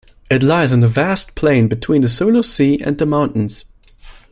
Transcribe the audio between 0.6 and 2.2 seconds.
in a vast plain between the